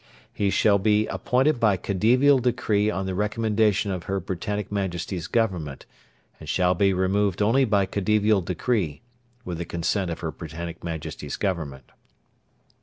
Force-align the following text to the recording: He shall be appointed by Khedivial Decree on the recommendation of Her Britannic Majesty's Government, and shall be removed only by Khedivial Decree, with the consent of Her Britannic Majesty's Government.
He 0.33 0.49
shall 0.49 0.79
be 0.79 1.05
appointed 1.05 1.59
by 1.59 1.77
Khedivial 1.77 2.39
Decree 2.39 2.89
on 2.89 3.05
the 3.05 3.13
recommendation 3.13 3.91
of 3.91 4.05
Her 4.05 4.19
Britannic 4.19 4.71
Majesty's 4.71 5.27
Government, 5.27 5.85
and 6.39 6.49
shall 6.49 6.73
be 6.73 6.91
removed 6.91 7.39
only 7.39 7.65
by 7.65 7.85
Khedivial 7.85 8.41
Decree, 8.41 9.03
with 9.45 9.59
the 9.59 9.65
consent 9.65 10.09
of 10.09 10.21
Her 10.21 10.31
Britannic 10.31 10.83
Majesty's 10.83 11.35
Government. 11.37 11.91